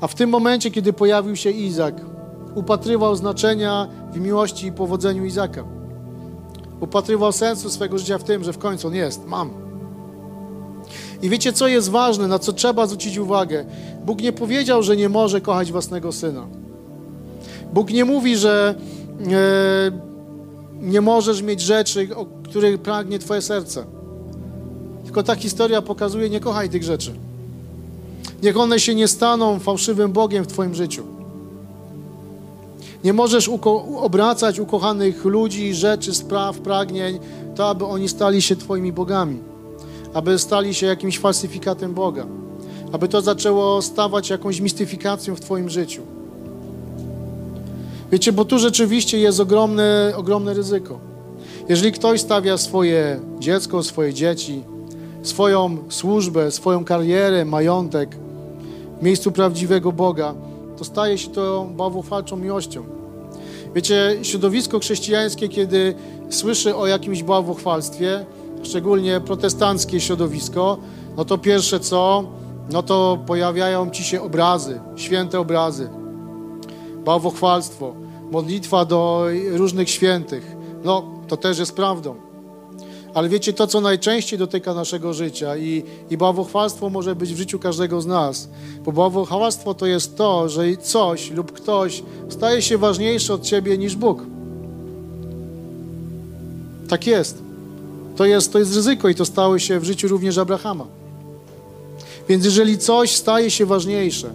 [0.00, 1.94] A w tym momencie, kiedy pojawił się Izak,
[2.54, 5.64] upatrywał znaczenia w miłości i powodzeniu Izaka.
[6.80, 9.50] Upatrywał sensu swego życia w tym, że w końcu on jest, mam.
[11.22, 13.64] I wiecie, co jest ważne, na co trzeba zwrócić uwagę?
[14.04, 16.59] Bóg nie powiedział, że nie może kochać własnego syna.
[17.72, 18.74] Bóg nie mówi, że
[19.32, 19.90] e,
[20.80, 23.84] nie możesz mieć rzeczy, o których pragnie Twoje serce.
[25.04, 27.12] Tylko ta historia pokazuje, nie kochaj tych rzeczy.
[28.42, 31.04] Niech one się nie staną fałszywym Bogiem w Twoim życiu.
[33.04, 37.18] Nie możesz uko obracać ukochanych ludzi, rzeczy, spraw, pragnień,
[37.56, 39.38] to aby oni stali się Twoimi bogami,
[40.14, 42.26] aby stali się jakimś falsyfikatem Boga,
[42.92, 46.02] aby to zaczęło stawać jakąś mistyfikacją w Twoim życiu.
[48.12, 50.98] Wiecie, bo tu rzeczywiście jest ogromne, ogromne ryzyko.
[51.68, 54.64] Jeżeli ktoś stawia swoje dziecko, swoje dzieci,
[55.22, 58.16] swoją służbę, swoją karierę, majątek
[59.00, 60.34] w miejscu prawdziwego Boga,
[60.76, 62.84] to staje się to bałwochwalczą miłością.
[63.74, 65.94] Wiecie, środowisko chrześcijańskie, kiedy
[66.30, 68.26] słyszy o jakimś bałwochwalstwie,
[68.62, 70.78] szczególnie protestanckie środowisko,
[71.16, 72.24] no to pierwsze co,
[72.72, 75.88] no to pojawiają ci się obrazy, święte obrazy,
[77.04, 77.94] bałwochwalstwo,
[78.30, 80.56] modlitwa do różnych świętych.
[80.84, 82.14] No, to też jest prawdą.
[83.14, 87.58] Ale wiecie, to co najczęściej dotyka naszego życia i, i bałwochwalstwo może być w życiu
[87.58, 88.48] każdego z nas.
[88.84, 93.96] Bo bałwochwalstwo to jest to, że coś lub ktoś staje się ważniejszy od ciebie niż
[93.96, 94.22] Bóg.
[96.88, 97.42] Tak jest.
[98.16, 100.86] To jest, to jest ryzyko i to stało się w życiu również Abrahama.
[102.28, 104.32] Więc jeżeli coś staje się ważniejsze,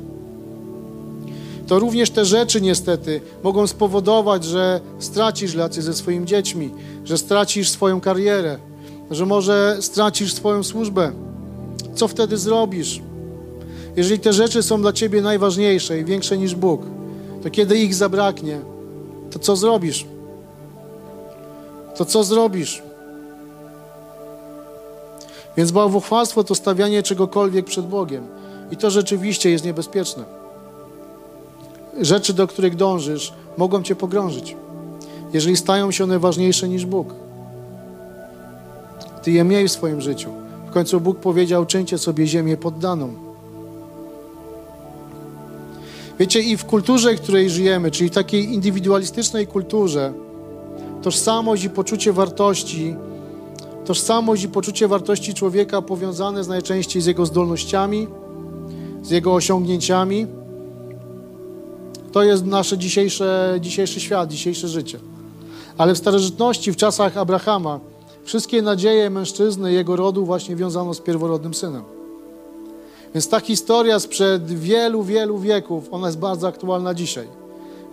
[1.67, 6.71] to również te rzeczy niestety mogą spowodować, że stracisz relację ze swoimi dziećmi,
[7.04, 8.58] że stracisz swoją karierę,
[9.12, 11.12] że może stracisz swoją służbę.
[11.95, 13.01] Co wtedy zrobisz?
[13.95, 16.82] Jeżeli te rzeczy są dla ciebie najważniejsze i większe niż Bóg,
[17.43, 18.60] to kiedy ich zabraknie,
[19.32, 20.06] to co zrobisz?
[21.97, 22.84] To co zrobisz?
[25.58, 28.28] Więc bałwochwalstwo to stawianie czegokolwiek przed Bogiem.
[28.71, 30.44] I to rzeczywiście jest niebezpieczne.
[32.01, 34.55] Rzeczy, do których dążysz, mogą cię pogrążyć,
[35.34, 37.13] jeżeli stają się one ważniejsze niż Bóg.
[39.23, 40.29] Ty je miej w swoim życiu.
[40.67, 43.13] W końcu Bóg powiedział: czyńcie sobie ziemię poddaną.
[46.19, 50.13] Wiecie, i w kulturze, w której żyjemy, czyli takiej indywidualistycznej kulturze,
[51.01, 52.95] tożsamość i poczucie wartości,
[53.86, 58.08] tożsamość i poczucie wartości człowieka powiązane jest najczęściej z jego zdolnościami,
[59.01, 60.27] z jego osiągnięciami.
[62.15, 63.25] To jest nasz dzisiejszy,
[63.60, 64.99] dzisiejszy świat, dzisiejsze życie.
[65.78, 67.80] Ale w starożytności, w czasach Abrahama,
[68.23, 71.84] wszystkie nadzieje mężczyzny jego rodu właśnie wiązano z pierworodnym synem.
[73.13, 77.28] Więc ta historia sprzed wielu, wielu wieków, ona jest bardzo aktualna dzisiaj.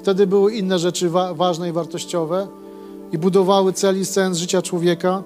[0.01, 2.47] Wtedy były inne rzeczy wa ważne i wartościowe
[3.13, 5.23] i budowały cel i sens życia człowieka.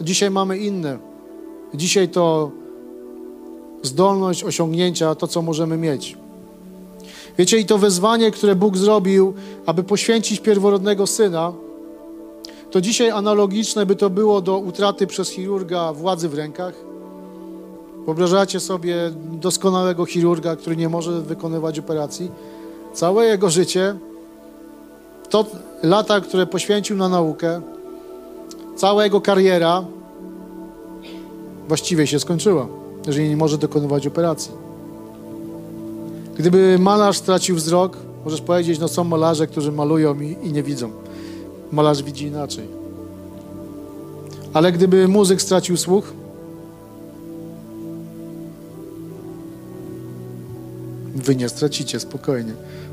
[0.00, 0.98] Dzisiaj mamy inne.
[1.74, 2.50] Dzisiaj to
[3.82, 6.23] zdolność osiągnięcia, to co możemy mieć.
[7.38, 9.34] Wiecie, i to wezwanie, które Bóg zrobił,
[9.66, 11.52] aby poświęcić pierworodnego syna,
[12.70, 16.74] to dzisiaj analogiczne by to było do utraty przez chirurga władzy w rękach.
[18.04, 18.96] Wyobrażacie sobie
[19.32, 22.30] doskonałego chirurga, który nie może wykonywać operacji.
[22.92, 23.96] Całe jego życie,
[25.30, 25.46] to
[25.82, 27.60] lata, które poświęcił na naukę,
[28.76, 29.84] cała jego kariera
[31.68, 32.66] właściwie się skończyła,
[33.06, 34.63] jeżeli nie może dokonywać operacji.
[36.38, 40.90] Gdyby malarz stracił wzrok, możesz powiedzieć, no są malarze, którzy malują i, i nie widzą.
[41.72, 42.68] Malarz widzi inaczej.
[44.52, 46.12] Ale gdyby muzyk stracił słuch,
[51.14, 52.52] wy nie stracicie, spokojnie.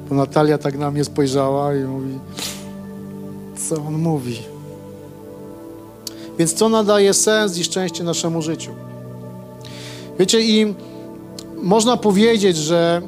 [0.10, 2.19] Bo Natalia tak na mnie spojrzała i mówi,
[3.69, 4.39] co on mówi.
[6.38, 8.71] Więc co nadaje sens i szczęście naszemu życiu?
[10.19, 10.75] Wiecie, i
[11.62, 13.01] można powiedzieć, że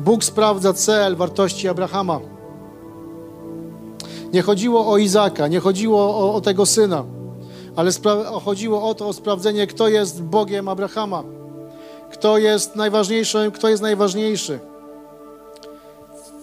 [0.00, 2.20] Bóg sprawdza cel wartości Abrahama.
[4.32, 7.04] Nie chodziło o Izaka, nie chodziło o, o tego syna,
[7.76, 7.90] ale
[8.44, 11.22] chodziło o to, o sprawdzenie, kto jest Bogiem Abrahama,
[12.12, 14.58] kto jest najważniejszy, kto jest najważniejszy,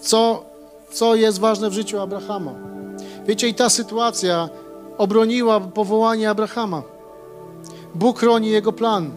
[0.02, 0.43] co,
[0.91, 2.54] co jest ważne w życiu Abrahama.
[3.28, 4.50] Wiecie, i ta sytuacja
[4.98, 6.84] obroniła powołanie Abrahama.
[7.96, 9.12] Bóg chroni jego plan.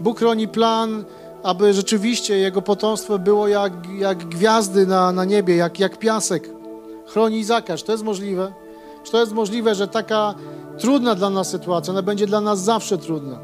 [0.00, 1.04] Bóg chroni plan,
[1.44, 6.50] aby rzeczywiście jego potomstwo było jak, jak gwiazdy na, na niebie, jak, jak piasek
[7.06, 7.76] chroni Izaka.
[7.76, 8.52] Czy to jest możliwe?
[9.04, 10.34] Czy to jest możliwe, że taka
[10.78, 13.38] trudna dla nas sytuacja, ona będzie dla nas zawsze trudna?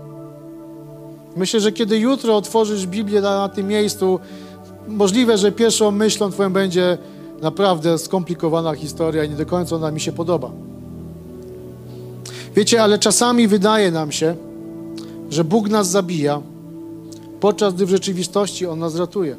[1.37, 4.21] Myślę, że kiedy jutro otworzysz Biblię na, na tym miejscu,
[4.89, 6.99] możliwe, że pierwszą myślą twoją będzie
[7.41, 10.51] naprawdę skomplikowana historia i nie do końca ona mi się podoba.
[12.57, 14.37] Wiecie, ale czasami wydaje nam się,
[15.31, 16.43] że Bóg nas zabija,
[17.40, 19.37] podczas gdy w rzeczywistości On nas ratuje.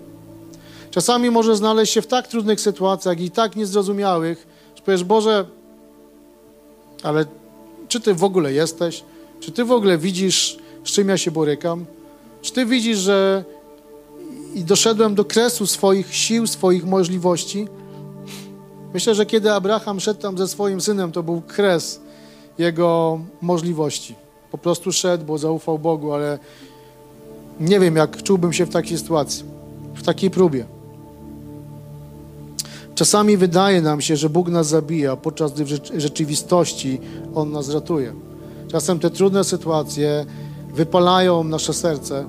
[0.92, 5.46] Czasami może znaleźć się w tak trudnych sytuacjach i tak niezrozumiałych, że powiesz, Boże,
[7.04, 7.26] ale
[7.88, 9.04] czy Ty w ogóle jesteś?
[9.40, 11.86] Czy Ty w ogóle widzisz, z czym ja się borykam?
[12.42, 13.44] Czy Ty widzisz, że
[14.56, 17.68] i doszedłem do kresu swoich sił, swoich możliwości?
[18.94, 22.02] Myślę, że kiedy Abraham szedł tam ze swoim synem, to był kres
[22.58, 24.16] jego możliwości.
[24.52, 26.40] Po prostu szedł, bo zaufał Bogu, ale
[27.62, 29.44] nie wiem, jak czułbym się w takiej sytuacji,
[29.96, 30.66] w takiej próbie.
[32.96, 37.00] Czasami wydaje nam się, że Bóg nas zabija, podczas gdy w rzeczywistości
[37.36, 38.14] On nas ratuje.
[38.68, 40.26] Czasem te trudne sytuacje
[40.74, 42.26] wypalają nasze serce,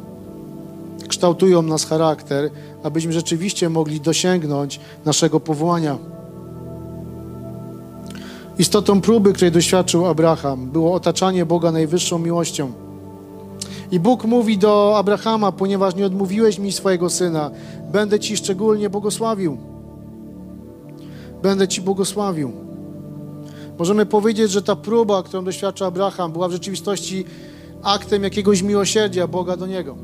[1.09, 2.51] kształtują nas charakter,
[2.83, 5.99] abyśmy rzeczywiście mogli dosięgnąć naszego powołania.
[8.59, 12.82] Istotą próby, której doświadczył Abraham, było otaczanie Boga najwyższą miłością.
[13.91, 17.51] I Bóg mówi do Abrahama, ponieważ nie odmówiłeś mi swojego syna,
[17.93, 19.59] będę ci szczególnie błogosławił.
[21.43, 22.53] Będę ci błogosławił.
[23.79, 27.25] Możemy powiedzieć, że ta próba, którą doświadczył Abraham, była w rzeczywistości
[27.83, 29.97] aktem jakiegoś miłosierdzia Boga do niego.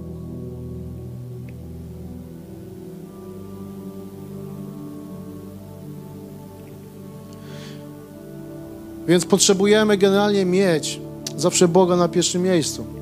[9.08, 11.00] Więc potrzebujemy generalnie mieć
[11.36, 12.97] zawsze Boga na pierwszym miejscu.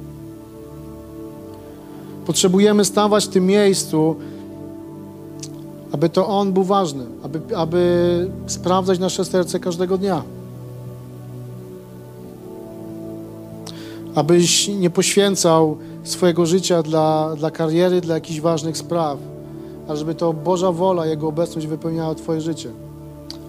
[2.26, 4.16] Potrzebujemy stawać w tym miejscu,
[5.92, 10.22] aby to On był ważny, aby, aby sprawdzać nasze serce każdego dnia.
[14.14, 19.18] Abyś nie poświęcał swojego życia dla, dla kariery, dla jakichś ważnych spraw,
[19.88, 22.70] a żeby to Boża wola, Jego obecność wypełniała Twoje życie.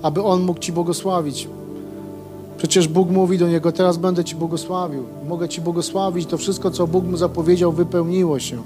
[0.01, 1.47] Aby On mógł Ci błogosławić.
[2.57, 5.03] Przecież Bóg mówi do niego: Teraz będę Ci błogosławił.
[5.27, 6.29] Mogę Ci błogosławić.
[6.29, 8.57] To wszystko, co Bóg mu zapowiedział, wypełniło się.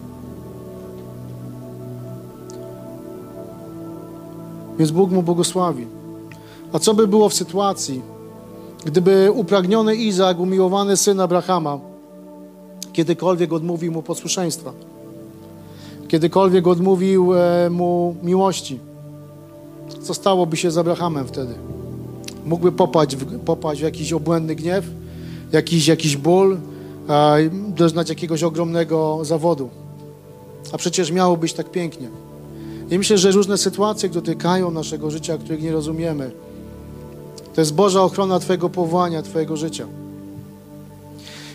[4.80, 5.88] Więc Bóg mu błogosławi.
[6.74, 8.02] A co by było w sytuacji,
[8.86, 11.80] gdyby upragniony Izak, umiłowany syn Abrahama,
[12.94, 14.72] kiedykolwiek odmówił mu posłuszeństwa,
[16.08, 18.80] kiedykolwiek odmówił e, mu miłości?
[20.02, 21.54] Co stałoby się z Abrahamem wtedy?
[22.46, 24.86] Mógłby popaść w, popaść w jakiś obłędny gniew,
[25.52, 26.58] jakiś, jakiś ból,
[27.68, 29.70] doznać jakiegoś ogromnego zawodu.
[30.72, 32.08] A przecież miało być tak pięknie.
[32.92, 36.32] I myślę, że różne sytuacje dotykają naszego życia, których nie rozumiemy.
[37.56, 39.88] To jest Boża ochrona Twojego powołania, Twojego życia.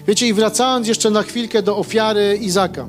[0.07, 2.89] Wiecie, i wracając jeszcze na chwilkę do ofiary Izaka.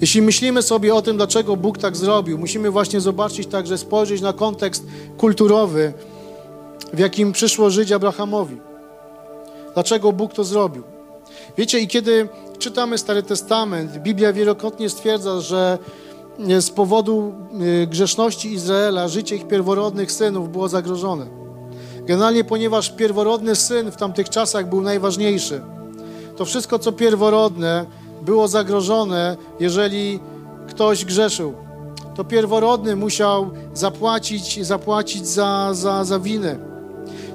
[0.00, 4.32] Jeśli myślimy sobie o tym, dlaczego Bóg tak zrobił, musimy właśnie zobaczyć także, spojrzeć na
[4.32, 4.86] kontekst
[5.16, 5.92] kulturowy,
[6.92, 8.56] w jakim przyszło żyć Abrahamowi.
[9.74, 10.82] Dlaczego Bóg to zrobił?
[11.58, 15.78] Wiecie, i kiedy czytamy Stary Testament, Biblia wielokrotnie stwierdza, że
[16.60, 17.32] z powodu
[17.82, 21.26] y, grzeszności Izraela życie ich pierworodnych synów było zagrożone.
[22.04, 25.62] Generalnie, ponieważ pierworodny syn w tamtych czasach był najważniejszy,
[26.36, 27.86] to wszystko, co pierworodne,
[28.22, 30.20] było zagrożone, jeżeli
[30.68, 31.54] ktoś grzeszył.
[32.14, 36.58] To pierworodny musiał zapłacić, zapłacić za, za, za winę.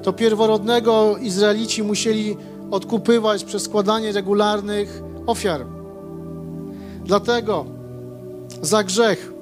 [0.03, 2.37] To pierworodnego Izraelici musieli
[2.71, 5.65] odkupywać przez składanie regularnych ofiar.
[7.05, 7.65] Dlatego
[8.61, 9.33] za grzech.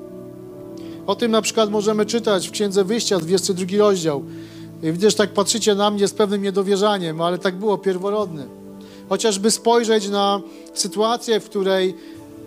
[1.08, 4.24] O tym na przykład możemy czytać w Księdze Wyjścia, 22 rozdział.
[4.84, 8.63] I widzę, że tak patrzycie na mnie z pewnym niedowierzaniem, ale tak było, pierworodny
[9.14, 10.42] chociażby spojrzeć na
[10.74, 11.96] sytuację, w której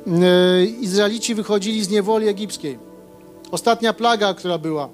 [0.06, 2.78] e, Izraelici wychodzili z niewoli egipskiej.
[3.50, 4.88] Ostatnia plaga, która była,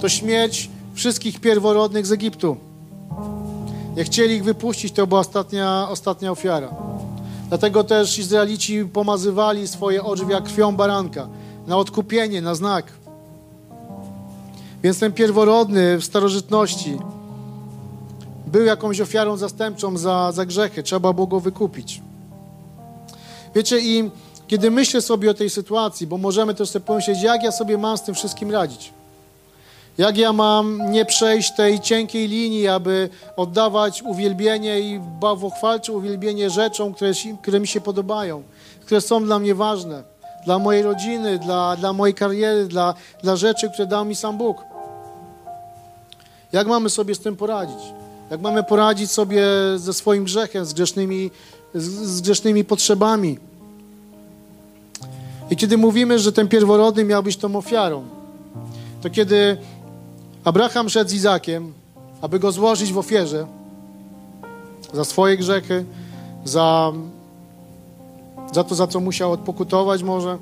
[0.00, 2.56] to śmierć wszystkich pierworodnych z Egiptu.
[3.96, 6.74] Jak chcieli ich wypuścić, to była ostatnia, ostatnia ofiara.
[7.48, 11.28] Dlatego też Izraelici pomazywali swoje odżywia krwią baranka
[11.66, 12.92] na odkupienie, na znak.
[14.82, 16.98] Więc ten pierworodny w starożytności
[18.54, 20.82] był jakąś ofiarą zastępczą za, za grzechy.
[20.82, 22.02] Trzeba było go wykupić.
[23.54, 24.10] Wiecie, i
[24.46, 27.98] kiedy myślę sobie o tej sytuacji, bo możemy też sobie pomyśleć, jak ja sobie mam
[27.98, 28.92] z tym wszystkim radzić.
[29.98, 36.94] Jak ja mam nie przejść tej cienkiej linii, aby oddawać uwielbienie i bałwochwalcze uwielbienie rzeczom,
[36.94, 37.12] które,
[37.42, 38.42] które mi się podobają,
[38.80, 40.02] które są dla mnie ważne,
[40.44, 44.56] dla mojej rodziny, dla, dla mojej kariery, dla, dla rzeczy, które dał mi sam Bóg.
[46.52, 48.03] Jak mamy sobie z tym poradzić?
[48.30, 49.42] Jak mamy poradzić sobie
[49.76, 51.30] ze swoim grzechem, z grzesznymi,
[51.74, 53.38] z grzesznymi potrzebami.
[55.50, 58.04] I kiedy mówimy, że ten pierworodny miał być tą ofiarą,
[59.02, 59.56] to kiedy
[60.44, 61.72] Abraham szedł z Izakiem,
[62.20, 63.46] aby go złożyć w ofierze,
[64.92, 65.84] za swoje grzechy,
[66.44, 66.92] za,
[68.52, 70.38] za to, za co musiał odpokutować może,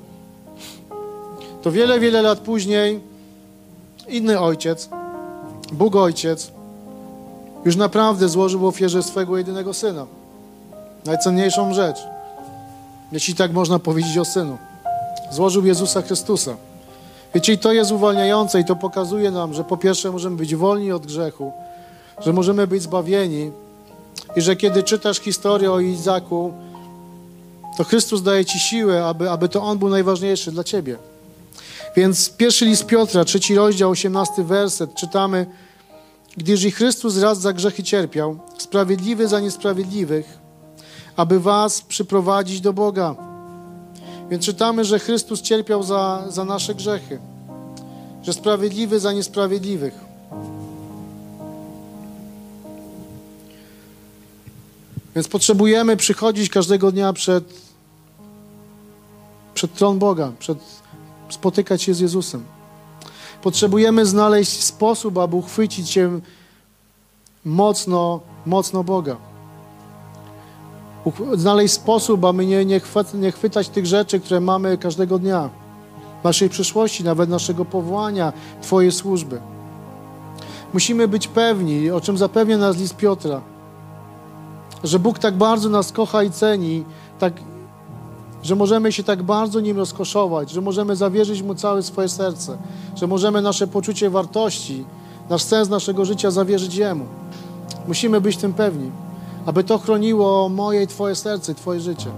[1.61, 2.99] to wiele, wiele lat później
[4.07, 4.89] inny ojciec,
[5.71, 6.51] Bóg Ojciec,
[7.65, 10.05] już naprawdę złożył ofierze swego jedynego syna.
[11.05, 11.97] Najcenniejszą rzecz,
[13.11, 14.57] jeśli tak można powiedzieć o synu.
[15.31, 16.55] Złożył Jezusa Chrystusa.
[17.35, 20.91] Wiecie, i to jest uwalniające i to pokazuje nam, że po pierwsze możemy być wolni
[20.91, 21.51] od grzechu,
[22.19, 23.51] że możemy być zbawieni
[24.35, 26.53] i że kiedy czytasz historię o Izaku,
[27.77, 30.97] to Chrystus daje ci siłę, aby, aby to On był najważniejszy dla ciebie.
[31.95, 35.45] Więc pierwszy list Piotra, trzeci rozdział, osiemnasty werset, czytamy,
[36.37, 40.37] gdyż i Chrystus raz za grzechy cierpiał, sprawiedliwy za niesprawiedliwych,
[41.15, 43.15] aby was przyprowadzić do Boga.
[44.29, 47.19] Więc czytamy, że Chrystus cierpiał za, za nasze grzechy,
[48.23, 49.93] że sprawiedliwy za niesprawiedliwych.
[55.15, 57.43] Więc potrzebujemy przychodzić każdego dnia przed,
[59.53, 60.57] przed tron Boga, przed,
[61.29, 62.43] spotykać się z Jezusem.
[63.43, 66.19] Potrzebujemy znaleźć sposób, aby uchwycić się
[67.45, 69.15] mocno, mocno Boga.
[71.33, 75.49] Znaleźć sposób, aby nie, nie, chwyt, nie chwytać tych rzeczy, które mamy każdego dnia.
[76.23, 79.41] Naszej przyszłości, nawet naszego powołania, Twojej służby.
[80.73, 83.41] Musimy być pewni, o czym zapewnia nas list Piotra,
[84.83, 86.83] że Bóg tak bardzo nas kocha i ceni,
[87.19, 87.33] tak,
[88.43, 92.57] że możemy się tak bardzo Nim rozkoszować, że możemy zawierzyć Mu całe swoje serce,
[92.95, 94.85] że możemy nasze poczucie wartości,
[95.29, 97.05] nasz sens naszego życia zawierzyć Jemu.
[97.87, 98.91] Musimy być tym pewni,
[99.45, 102.09] aby to chroniło moje i Twoje serce Twoje życie.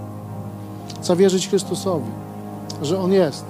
[1.01, 2.11] Zawierzyć Chrystusowi,
[2.81, 3.45] że On jest,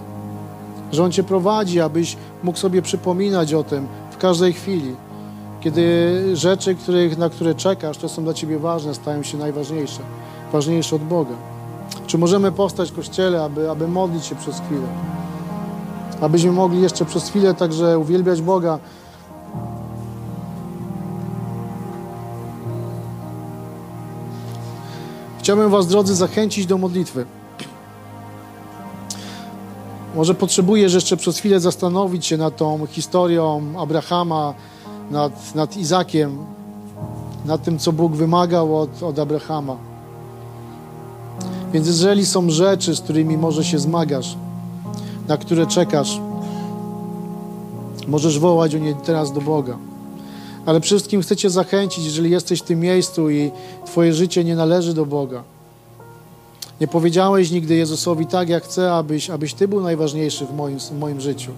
[0.92, 4.96] że On Cię prowadzi, abyś mógł sobie przypominać o tym w każdej chwili,
[5.62, 10.00] kiedy rzeczy, których, na które czekasz, to są dla Ciebie ważne, stają się najważniejsze,
[10.52, 11.55] ważniejsze od Boga.
[12.08, 14.88] Czy możemy powstać w Kościele, aby, aby modlić się przez chwilę?
[16.22, 18.80] Abyśmy mogli jeszcze przez chwilę także uwielbiać Boga.
[25.40, 27.26] Chciałbym Was, drodzy, zachęcić do modlitwy.
[30.16, 34.54] Może potrzebujesz jeszcze przez chwilę zastanowić się nad tą historią Abrahama,
[35.12, 36.38] nad, nad Izakiem,
[37.46, 39.95] nad tym, co Bóg wymagał od, od Abrahama.
[41.74, 44.38] Więc jeżeli są rzeczy, z którymi może się zmagasz,
[45.28, 46.20] na które czekasz,
[48.08, 49.78] możesz wołać o nie teraz do Boga.
[50.66, 53.52] Ale przede wszystkim chcę Cię zachęcić, jeżeli jesteś w tym miejscu i
[53.86, 55.44] Twoje życie nie należy do Boga.
[56.82, 61.00] Nie powiedziałeś nigdy Jezusowi tak, jak chcę, abyś, abyś Ty był najważniejszy w moim, w
[61.00, 61.52] moim życiu.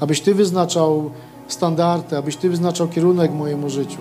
[0.00, 1.10] Abyś Ty wyznaczał
[1.48, 3.98] standardy, abyś Ty wyznaczał kierunek mojemu życiu.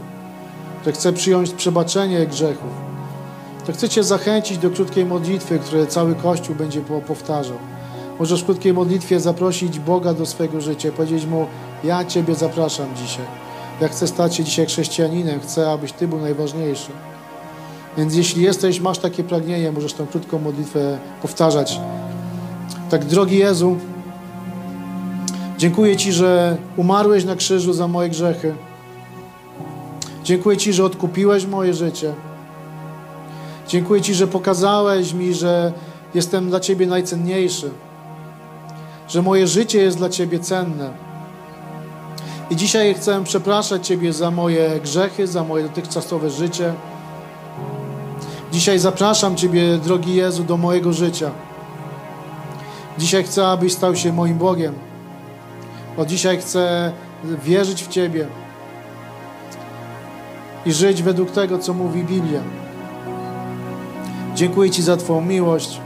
[0.85, 2.84] Że chcę przyjąć przebaczenie grzechów.
[3.65, 7.57] To chcę Cię zachęcić do krótkiej modlitwy, które cały Kościół będzie powtarzał.
[8.19, 11.45] Możesz w krótkiej modlitwie zaprosić Boga do swojego życia powiedzieć Mu,
[11.83, 13.25] ja Ciebie zapraszam dzisiaj.
[13.81, 16.91] Ja chcę stać się dzisiaj chrześcijaninem, chcę, abyś Ty był najważniejszy.
[17.97, 21.79] Więc jeśli jesteś, masz takie pragnienie, możesz tą krótką modlitwę powtarzać.
[22.89, 23.77] Tak, drogi Jezu,
[25.57, 28.55] dziękuję Ci, że umarłeś na krzyżu za moje grzechy.
[30.23, 32.13] Dziękuję Ci, że odkupiłeś moje życie.
[33.67, 35.73] Dziękuję Ci, że pokazałeś mi, że
[36.13, 37.71] jestem dla Ciebie najcenniejszy,
[39.07, 40.89] że moje życie jest dla Ciebie cenne.
[42.49, 46.73] I dzisiaj chcę przepraszać Ciebie za moje grzechy, za moje dotychczasowe życie.
[48.51, 51.31] Dzisiaj zapraszam Ciebie, drogi Jezu, do mojego życia.
[52.97, 54.73] Dzisiaj chcę, abyś stał się moim Bogiem.
[55.97, 56.91] Od dzisiaj chcę
[57.43, 58.27] wierzyć w Ciebie
[60.65, 62.41] i żyć według tego, co mówi Biblia.
[64.35, 65.79] Dziękuję Ci za Twoją miłość.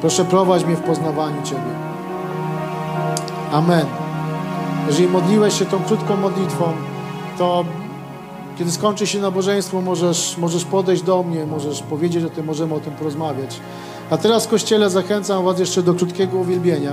[0.00, 1.60] Proszę prowadź mnie w poznawaniu Ciebie.
[3.52, 3.86] Amen.
[4.86, 6.72] Jeżeli modliłeś się tą krótką modlitwą,
[7.38, 7.64] to
[8.58, 12.80] kiedy skończy się nabożeństwo, możesz, możesz podejść do mnie, możesz powiedzieć o tym, możemy o
[12.80, 13.60] tym porozmawiać.
[14.10, 16.92] A teraz w Kościele zachęcam Was jeszcze do krótkiego uwielbienia,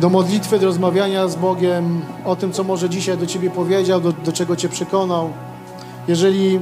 [0.00, 4.12] do modlitwy, do rozmawiania z Bogiem o tym, co może dzisiaj do Ciebie powiedział, do,
[4.12, 5.30] do czego Cię przekonał.
[6.08, 6.60] Jeżeli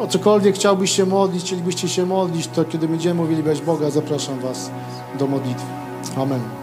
[0.00, 4.70] o cokolwiek chciałbyś się modlić, chcielibyście się modlić, to kiedy będziemy uwielbiać Boga, zapraszam Was
[5.18, 5.66] do modlitwy.
[6.16, 6.59] Amen.